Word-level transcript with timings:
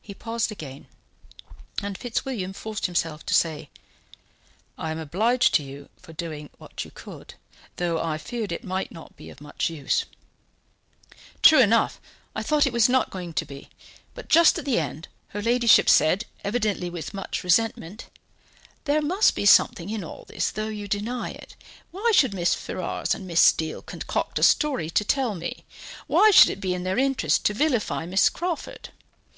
He 0.00 0.14
paused 0.14 0.50
again, 0.52 0.86
and 1.82 1.96
Fitzwilliam 1.96 2.52
forced 2.52 2.84
himself 2.86 3.24
to 3.26 3.32
say: 3.34 3.70
"I 4.78 4.90
am 4.90 4.98
obliged 4.98 5.54
to 5.54 5.62
you 5.62 5.88
for 5.98 6.12
doing 6.14 6.48
what 6.58 6.84
you 6.84 6.90
could, 6.90 7.34
though 7.76 8.00
I 8.00 8.18
feared 8.18 8.52
it 8.52 8.64
might 8.64 8.90
not 8.92 9.16
be 9.16 9.28
of 9.30 9.42
much 9.42 9.70
avail." 9.70 9.88
"True 11.42 11.60
enough, 11.60 12.00
I 12.34 12.42
thought 12.42 12.66
it 12.66 12.72
was 12.72 12.88
not 12.88 13.10
going 13.10 13.32
to 13.34 13.44
be, 13.44 13.68
but 14.14 14.28
just 14.28 14.58
at 14.58 14.64
the 14.66 14.78
end, 14.78 15.08
her 15.28 15.40
ladyship 15.42 15.88
said, 15.90 16.24
evidently 16.42 16.88
with 16.90 17.14
much 17.14 17.42
resentment: 17.44 18.08
'There 18.84 19.02
must 19.02 19.34
be 19.34 19.44
something 19.46 19.90
in 19.90 20.02
all 20.04 20.24
this, 20.26 20.50
though 20.50 20.68
you 20.68 20.86
deny 20.88 21.30
it. 21.30 21.54
Why 21.90 22.12
should 22.14 22.32
Mrs. 22.32 22.56
Ferrars 22.56 23.14
and 23.14 23.26
Miss 23.26 23.40
Steele 23.42 23.82
concoct 23.82 24.38
a 24.38 24.42
story 24.42 24.88
to 24.90 25.04
tell 25.04 25.34
me? 25.34 25.64
Why 26.06 26.30
should 26.30 26.50
it 26.50 26.60
be 26.62 26.74
in 26.74 26.82
their 26.82 26.98
interest 26.98 27.44
to 27.46 27.54
vilify 27.54 28.04
Miss 28.06 28.30
Crawford? 28.30 28.88